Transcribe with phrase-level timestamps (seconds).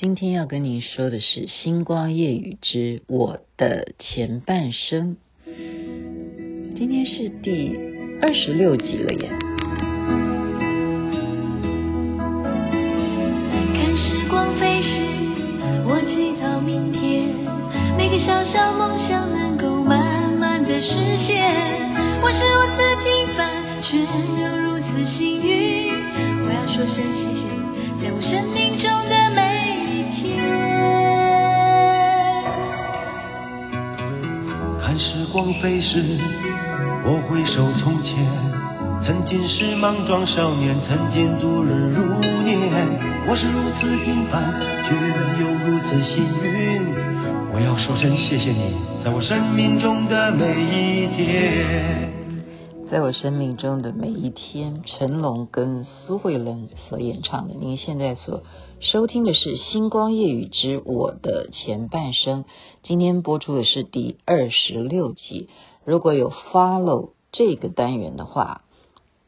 [0.00, 5.18] 今天要跟您说的是《星光夜雨之我的前半生》，
[6.74, 7.76] 今天是第
[8.22, 9.28] 二十六集了耶。
[13.74, 15.09] 看时光飞逝，
[35.50, 36.00] 除非是，
[37.04, 38.14] 我回首从前，
[39.04, 42.86] 曾经是莽撞少年，曾经度日如年。
[43.26, 44.46] 我是如此平凡，
[44.86, 44.94] 却
[45.42, 46.86] 又如此幸运。
[47.52, 52.29] 我要说声谢谢你，在我生命中的每一天。
[52.90, 57.54] 在我生命中的每一天，成龙跟苏慧伦所演唱的。
[57.54, 58.42] 您现在所
[58.80, 62.42] 收听的是《星光夜雨之我的前半生》，
[62.82, 65.48] 今天播出的是第二十六集。
[65.84, 68.62] 如果有 follow 这个单元的话，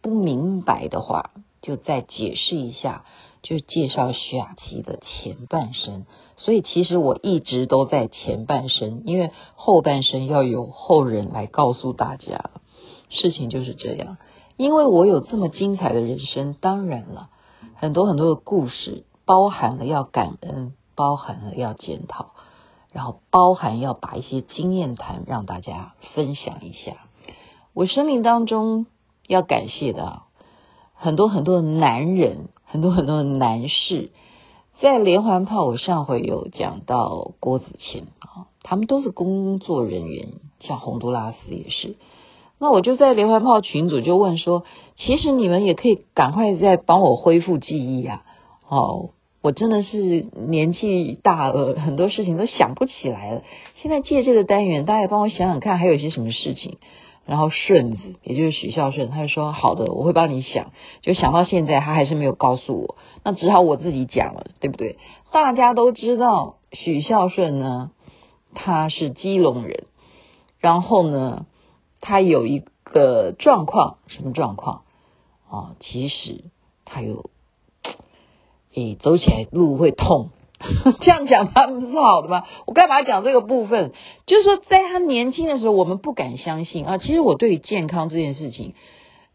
[0.01, 3.05] 不明白的话，就再解释一下，
[3.43, 6.05] 就介绍徐雅琪的前半生。
[6.35, 12.51] 所以其实我一直都在前半生，因为后半生要有后人来告诉大家。
[13.13, 14.17] 事情就是这样，
[14.57, 17.29] 因为我有这么精彩的人生，当然了，
[17.75, 22.31] 很多很多的故事，包含了要感恩，包含了要检讨，
[22.91, 26.97] 然后包含要把一些经验谈让大家分享一下。
[27.75, 28.87] 我生命当中
[29.27, 30.23] 要感谢的
[30.95, 34.11] 很多很多的男人，很多很多的男士，
[34.81, 40.29] 在连环炮，我上回有讲到郭子乾啊，他们都是工作人员，
[40.61, 41.97] 像洪都拉斯也是。
[42.63, 44.63] 那我就在连环炮群组就问说，
[44.95, 48.23] 其实你们也可以赶快再帮我恢复记忆啊！
[48.69, 49.11] 哦，
[49.43, 53.43] 我真的是年纪大了，很多事情都想不起来了。
[53.83, 56.79] 现在借这个单元，大家也帮我想想看，还有一些什么事情。
[57.27, 60.71] 然后顺子，也就是许孝顺，他就说好的，我会帮你想。
[61.01, 64.99] 就想到现在，他还是没有告诉我，那只好我自己讲了，对不对？
[65.33, 67.91] 大家都知道许孝顺呢，
[68.55, 69.87] 他是基隆人，
[70.61, 71.47] 然后呢。
[72.03, 74.83] 他有一个状况，什么状况
[75.49, 75.77] 啊？
[75.81, 76.45] 其实
[76.85, 77.31] 他有，
[78.75, 80.31] 诶，走起来路会痛，
[81.01, 82.45] 这样讲他们是好的吗？
[82.67, 83.93] 我干嘛讲这个部分？
[84.27, 86.99] 就是说，在他年轻的时候，我们不敢相信啊。
[86.99, 88.75] 其实我对于健康这件事情，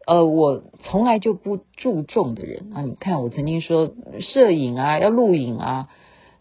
[0.06, 2.82] 呃，我从来就不注重的人啊。
[2.82, 3.90] 你看，我曾经说
[4.20, 5.88] 摄影啊，要录影啊。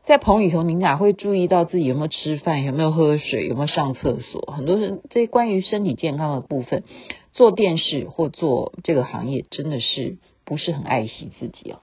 [0.07, 4.53] 在棚里头，你哪会注意到自己有没有吃饭、有没有喝水、有没有上厕所？
[4.55, 6.85] 很多人这关于身体健康的部分，
[7.33, 11.81] 做电视或做这个行业，真的是不是很爱惜自己啊？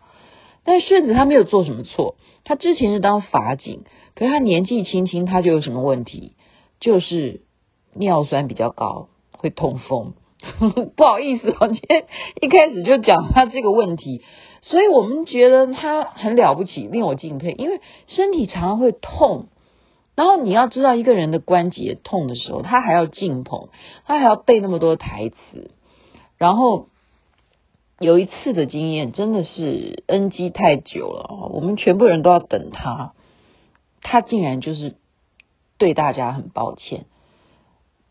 [0.65, 3.83] 但顺子他没有做什么错，他之前是当法警，
[4.15, 6.33] 可是他年纪轻轻他就有什么问题？
[6.81, 7.43] 就是
[7.95, 10.15] 尿酸比较高，会痛风。
[10.97, 12.07] 不好意思，我今天
[12.41, 14.23] 一开始就讲他这个问题。
[14.67, 19.49] 所以我们觉得他很了不起，令我敬佩，因为身体常常会痛，
[20.15, 23.69] 然后你要知道一个人的关节痛的时候，他还要进棚，
[24.07, 25.71] 他还要背那么多台词，
[26.39, 26.89] 然后
[27.99, 33.13] 有一次的经验真的是 NG 太久了，我们全部人都要等他，
[34.01, 34.97] 他竟然就是
[35.77, 37.05] 对大家很抱歉，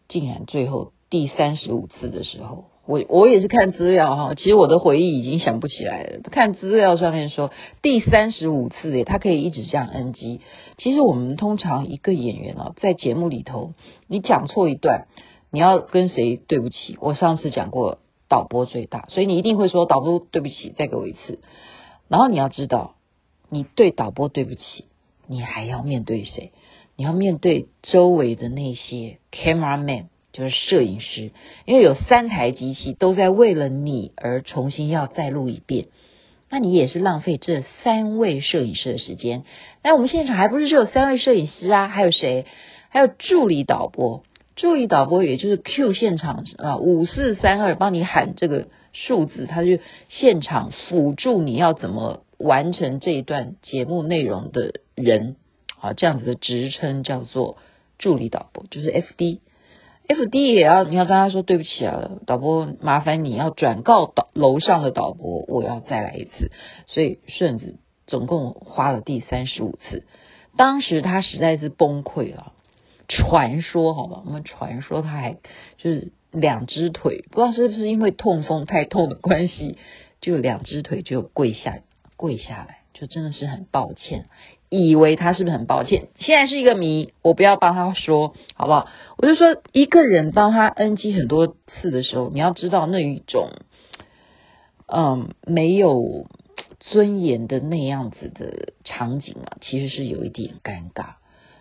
[0.08, 2.66] 竟然最后第三十五次的时候。
[2.86, 6.20] 我我也是看资料哈，其实我的回忆已经想不起来了。
[6.30, 7.50] 看资料上面说
[7.82, 10.42] 第三十五次诶，他可以一直这样 NG。
[10.78, 13.74] 其实我们通常一个演员啊，在节目里头，
[14.08, 15.08] 你讲错一段，
[15.50, 16.98] 你要跟谁对不起？
[17.00, 21.40] 我上次讲过导播最大，所以你一定会说导播对不起，再给我一次。
[22.10, 22.96] 然后你要知道，
[23.50, 24.86] 你对导播对不起，
[25.26, 26.52] 你还要面对谁？
[26.98, 30.08] 你要面对周围的那些 cameraman。
[30.34, 31.32] 就是摄影师，
[31.66, 35.86] 因为有三台机器都在为了你而重新要再录一遍，
[36.50, 39.44] 那你也是浪费这三位摄影师的时间。
[39.84, 41.88] 那我们现场还不是只有三位摄影师啊？
[41.88, 42.46] 还有谁？
[42.90, 44.24] 还有助理导播，
[44.56, 49.78] 助理导播也就是 Q 现场啊，五四三二帮你喊这个数字，他就
[50.10, 55.36] 现场辅助你要怎么完成这一段节目内容的人
[55.80, 57.58] 啊，这样子的职称叫做
[58.00, 59.40] 助理导播，就是 FD。
[60.14, 66.52] F D 也要，你要跟他说对不起啊，导播，麻烦你要转告导楼上的导播，我要再来一次。
[66.88, 70.06] 所以顺子总共花了第三十五次，
[70.56, 72.54] 当时他实在是崩溃了。
[73.08, 75.38] 传说好吧，我们传说他还
[75.78, 79.78] 就是两只腿，不知道是不是因为痛风太痛的关系，
[80.22, 81.80] 就两只腿就跪下
[82.16, 84.30] 跪下来，就真的是很抱歉。
[84.76, 86.08] 以为他是不是很抱歉？
[86.18, 88.88] 现在是一个谜，我不要帮他说，好不好？
[89.20, 93.52] 我就说，一个人当他 NG 很多次的时候，你要知道那一种，
[94.88, 96.26] 嗯，没有
[96.80, 101.18] 尊严的那样子的场景啊，其实是有一点尴尬。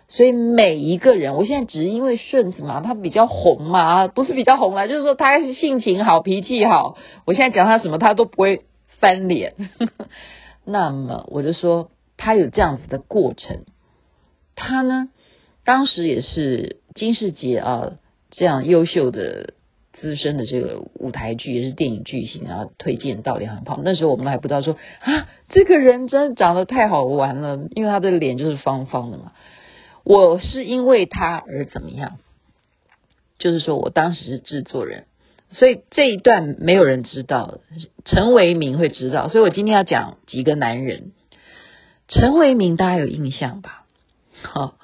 [0.07, 6.97] 所以每一个人，我现在只是因为顺子嘛，他比较红嘛，不是比较红啦，就是说他是性情好，脾气好。
[7.25, 8.63] 我现在讲他什么，他都不会
[8.99, 9.53] 翻脸。
[10.65, 11.89] 那么我就说。
[12.17, 13.65] 他有这样子的过程，
[14.55, 15.09] 他呢，
[15.65, 17.93] 当时也是金世杰啊，
[18.31, 19.53] 这样优秀的
[19.99, 23.79] 资深的这个舞台剧也是电影巨星啊，推荐到连环炮。
[23.83, 29.31] 那时候我们还不知道说啊，这个人真的长得太好玩了，因为他的脸就是方方的嘛。
[30.03, 32.19] 我是因为他而怎么样？
[33.39, 35.05] 就是说我当时是制作人，
[35.49, 37.59] 所以这一段没有人知道，
[38.05, 39.29] 陈为民会知道。
[39.29, 41.11] 所以我今天要讲几个男人。
[42.07, 43.85] 陈为民，大家有印象吧？
[44.41, 44.75] 好，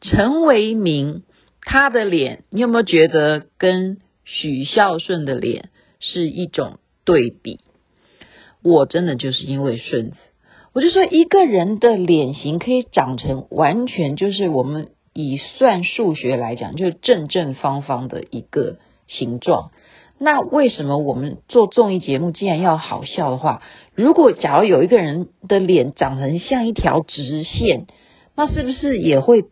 [0.00, 1.24] 陈为民
[1.60, 5.70] 他的脸，你有没有觉得跟许孝顺的脸
[6.00, 7.60] 是一种对比？
[8.62, 10.16] 我真的就是因为顺子，
[10.72, 19.70] 我就说一个人的脸型可以长成完全就是我们以算数学来讲，就是正正方方的一个形状。
[20.18, 23.62] 那为什么我们做综艺节目既然要好笑的话，
[23.94, 27.86] 如果假如有一个人的脸长成像一条直线，
[28.34, 29.44] 那是不是也会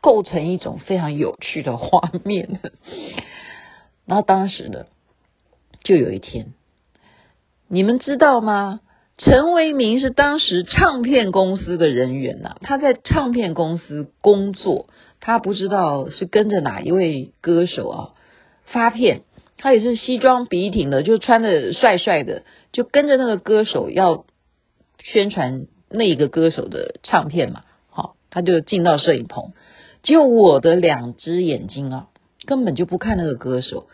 [0.00, 2.58] 构成一种非常有趣的画面呢？
[4.04, 4.86] 然后当时呢，
[5.84, 6.54] 就有一天，
[7.68, 8.80] 你们知道吗？
[9.16, 14.88] 陈为民是当时唱片公司的人员呐，他在唱片公司工作，
[15.20, 18.10] 他不知道是跟着哪一位歌手啊
[18.64, 19.20] 发片。
[19.62, 24.24] 他也是西装笔挺的，就穿的帅帅的，就跟着那个歌手要
[25.02, 27.64] 宣传那一个歌手的唱片嘛。
[27.90, 29.52] 好，他就进到摄影棚，
[30.02, 32.08] 就我的两只眼睛啊，
[32.46, 33.86] 根本就不看那个歌手，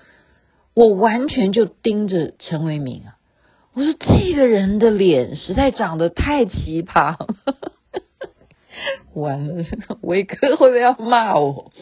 [0.72, 3.16] 我完全就盯着陈为民啊。
[3.74, 7.16] 我说这个人的脸实在长得太奇葩，
[9.14, 9.64] 完了，
[10.00, 11.72] 维哥会不会要骂我？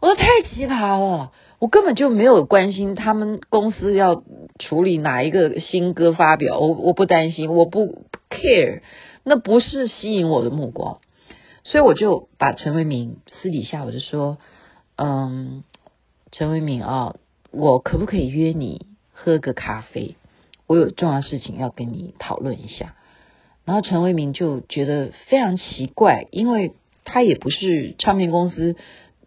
[0.00, 1.30] 我说太奇葩了。
[1.60, 4.22] 我根本就没有关心他们公司要
[4.58, 8.82] 处理哪一个新歌发表，我我不担心，我不 care，
[9.22, 10.98] 那不是吸引我的目光，
[11.62, 14.36] 所以我就把陈为民私底下我就说，
[14.96, 15.64] 嗯，
[16.32, 17.16] 陈为民啊，
[17.50, 20.16] 我可不可以约你喝个咖啡？
[20.66, 22.94] 我有重要事情要跟你讨论一下。
[23.64, 26.72] 然后陈为民就觉得非常奇怪，因为
[27.04, 28.76] 他也不是唱片公司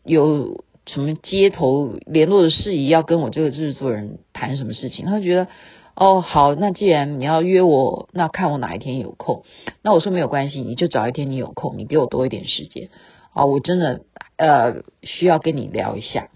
[0.03, 0.63] 有。
[0.87, 5.05] 什么街头联络的事宜要跟我这个制作人谈什么事情？
[5.05, 5.47] 他就觉得
[5.95, 9.43] 哦好，那既然你要约我，那看我哪一天有空。
[9.83, 12.89] 那我说没有关系，你就找一天你有空，你给我多一点时间
[13.33, 14.01] 啊，我真的
[14.37, 16.29] 呃需要跟你聊一下。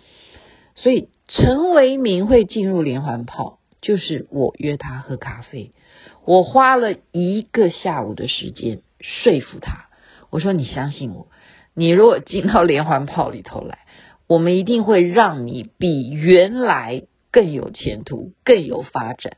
[0.76, 5.72] 所以陈为民会进入连环炮，就是我约他喝咖啡，
[6.26, 9.86] 我花了一个下午的时间说服他。
[10.30, 11.28] 我说你相信我，
[11.74, 13.80] 你如果进到连环炮里头来。
[14.28, 19.38] 我们一定会让你比原来更有前途、更有发展。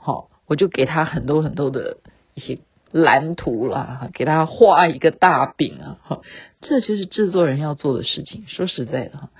[0.00, 1.98] 好，我就给他很多很多的
[2.34, 2.58] 一些
[2.90, 5.98] 蓝图啦，给他画一个大饼啊。
[6.02, 6.20] 哈，
[6.60, 8.44] 这就是制作人要做的事情。
[8.48, 9.30] 说实在的，哈，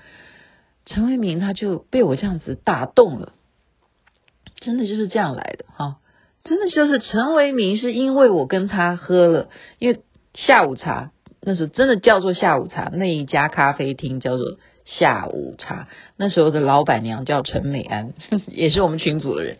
[0.85, 3.33] 陈为民他就被我这样子打动了，
[4.57, 5.97] 真的就是这样来的哈。
[6.43, 10.01] 真的就是陈为民是因为我跟他喝了，因为
[10.35, 11.11] 下午茶。
[11.43, 14.45] 那时候真的叫做下午茶，那一家咖啡厅叫做
[14.85, 15.87] 下午茶。
[16.15, 18.13] 那时候的老板娘叫陈美安，
[18.47, 19.57] 也是我们群组的人，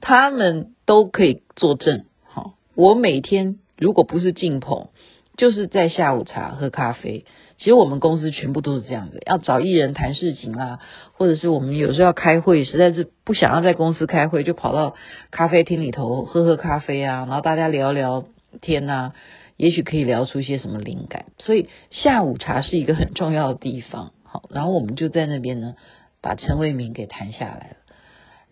[0.00, 2.04] 他们都可以作证。
[2.24, 4.88] 好，我每天如果不是进棚，
[5.36, 7.24] 就是在下午茶喝咖啡。
[7.58, 10.78] 其实我们公司全部都是这样的，要找艺人谈事情啊，
[11.14, 14.94] 或者是我们有时候要开会，实在是不想要在公司开会，就跑到
[15.30, 18.26] 咖啡厅里头喝喝咖啡啊，然后大家聊聊
[18.60, 19.14] 天啊。
[19.56, 24.12] 也许可以聊出一些什么灵感，所以下午茶是一个很重要的地方。
[24.22, 25.76] 好，然后我们就在那边呢，
[26.20, 27.76] 把陈为民给谈下来了。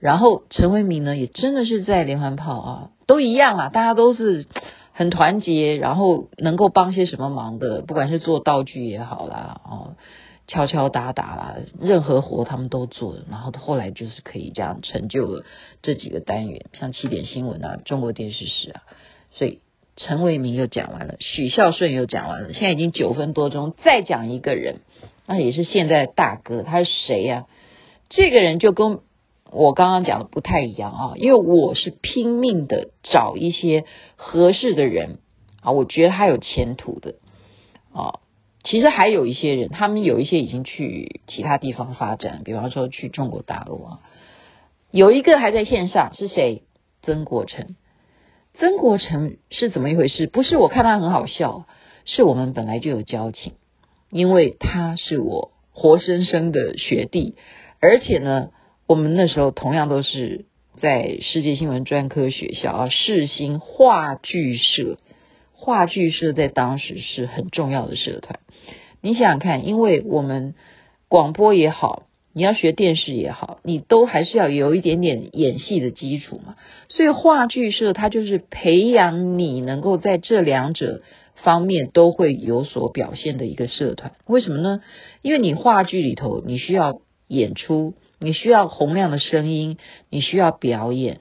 [0.01, 4.47] 然后陈为民呢，也真的是在连环炮啊，都一样啊，大家都是
[4.93, 9.97] 很团结，然后能够帮些什么忙的，不管是做道具也好啦，哦，
[10.47, 13.17] 敲敲打打啦，任何活他们都做。
[13.31, 15.45] 然后后来就是可以这样成就了
[15.83, 18.83] 这几个单元，像七点新闻啊，中国电视史啊，
[19.33, 19.61] 所以。
[19.97, 24.81] 陈为民又讲完了，许孝顺又讲完了，现在已经九分多钟，再讲一个人，
[25.27, 27.47] 那也是现在的大哥，他是谁呀？
[28.09, 29.01] 这个人就跟
[29.51, 33.85] 我刚刚讲的不太一样啊，因为我是拼命的找一些
[34.17, 35.19] 合适的人
[35.63, 37.15] 啊，我觉得他有前途的
[37.93, 38.21] 啊。
[38.65, 44.01] 其实还有一些人，他们有一些已经去其他地方发展，比方说去中国大陆啊。
[44.91, 46.63] 有一个还在线上，是谁？
[47.03, 47.77] 曾国成。
[48.59, 50.27] 曾国成是怎么一回事？
[50.27, 51.67] 不是我看他很好笑，
[52.05, 53.55] 是我们本来就有交情，
[54.11, 57.35] 因为他是我活生生的学弟，
[57.81, 58.51] 而且呢，
[58.87, 60.45] 我们那时候同样都是
[60.81, 64.99] 在世界新闻专科学校啊，世新话剧社。
[65.57, 68.39] 话剧社在当时是很重要的社团。
[69.01, 70.55] 你想想看，因为我们
[71.09, 72.03] 广播也好，
[72.35, 76.57] 你要学电视也好，你都还是要有一点点演戏的基础嘛。
[76.89, 81.03] 所以话剧社它就是培养你能够在这两者
[81.37, 84.13] 方面都会有所表现的一个社团。
[84.27, 84.81] 为什么呢？
[85.23, 89.79] 因为你话剧里头你需要演出，你需要洪亮的声音，
[90.11, 91.21] 你需要表演，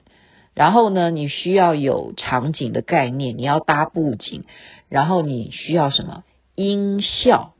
[0.52, 4.42] 然后呢，你需要有场景的概念，你要搭布景，
[4.88, 6.24] 然后你需要什么？
[6.56, 7.53] 音效。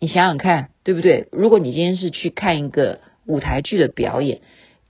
[0.00, 1.28] 你想想看，对不对？
[1.32, 4.40] 如果你今天是去看一个舞台剧的表演，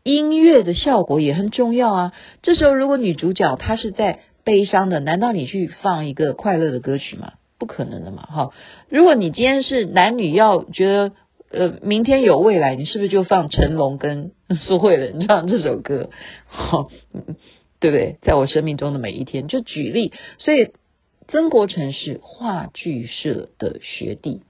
[0.03, 2.13] 音乐的效果也很重要啊。
[2.43, 7.33] 这时候，如果女主角她是在悲伤的，难道你去放一个快乐的歌曲吗？
[7.59, 8.51] 不可能的嘛，哈。
[8.89, 11.13] 如果你今天是男女要觉得
[11.51, 16.11] 呃明天有未来，你是不是就放成龙跟 苏慧伦唱这首歌？
[16.47, 16.89] 好，
[17.81, 18.19] 对不对？
[18.23, 20.13] 在我生命中的每一天，就举例。
[20.39, 20.71] 所以
[21.27, 24.43] 曾国城是话剧社的学弟。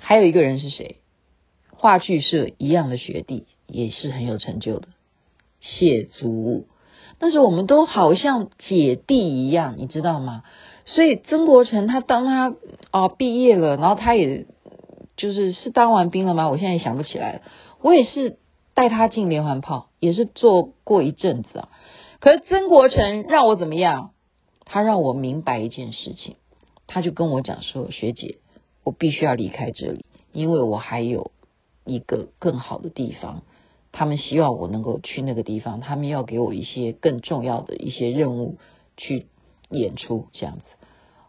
[0.00, 0.96] 还有一个人是谁？
[1.70, 4.88] 话剧社一样的学弟，也是很有成就的
[5.60, 6.66] 谢祖武。
[7.20, 10.42] 那时候我们都好像姐弟一样，你知道吗？
[10.86, 12.54] 所以曾国成他当他
[12.90, 14.46] 哦毕业了，然后他也
[15.16, 16.48] 就是是当完兵了吗？
[16.48, 17.42] 我现在也想不起来了。
[17.80, 18.38] 我也是
[18.74, 21.68] 带他进连环炮，也是做过一阵子啊。
[22.20, 24.10] 可是曾国成让我怎么样？
[24.64, 26.36] 他让我明白一件事情，
[26.86, 28.38] 他就跟我讲说：“学姐。”
[28.88, 31.30] 我必须要离开这里，因为我还有
[31.84, 33.42] 一个更好的地方。
[33.92, 38.56] 他们希望我能够去那个地方，他们要给我一些更重要的一些任务
[38.96, 39.26] 去
[39.68, 40.62] 演出，这样子。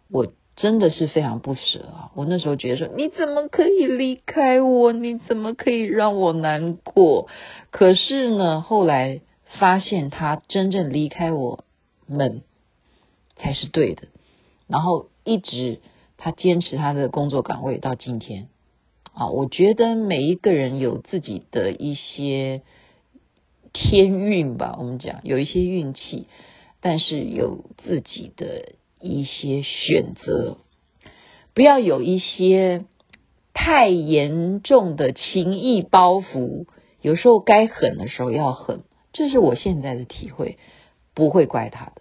[0.09, 2.11] 我真的是非常不舍啊！
[2.15, 4.93] 我那时候觉得说，你怎么可以离开我？
[4.93, 7.27] 你怎么可以让我难过？
[7.71, 9.19] 可是呢，后来
[9.59, 11.65] 发现他真正离开我
[12.07, 12.41] 们
[13.35, 14.07] 才是对的，
[14.65, 15.81] 然后一直。
[16.21, 18.49] 他坚持他的工作岗位到今天
[19.13, 22.61] 啊，我觉得每一个人有自己的一些
[23.71, 26.27] 天运吧，我们讲有一些运气，
[26.81, 30.57] 但是有自己的一些选择，
[31.53, 32.83] 不要有一些
[33.53, 36.65] 太严重的情义包袱，
[37.01, 38.81] 有时候该狠的时候要狠，
[39.13, 40.57] 这是我现在的体会，
[41.13, 41.98] 不会怪他的。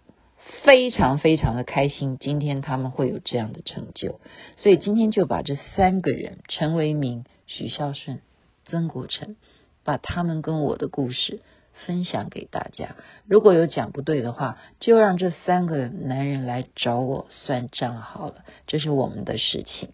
[0.63, 4.21] 非常非常的开心，今天他们会有这样的成就，
[4.57, 8.21] 所以今天就把这三个人陈为民、许孝顺、
[8.67, 9.37] 曾国成，
[9.85, 11.41] 把他们跟我的故事
[11.87, 12.97] 分享给大家。
[13.27, 19.91] 如果有讲不对的话，就让这三个男人来找我算账好了，这是我们的事情。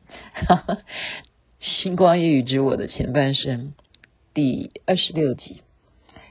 [1.60, 3.74] 星光夜雨之我的前半生
[4.34, 5.62] 第二十六集，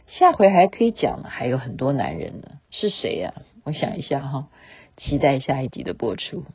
[0.07, 4.47] 下回还可以讲呢，还有很多男人呢，是谁呀、我想一下哈，
[4.97, 6.45] 期待下一集的播出。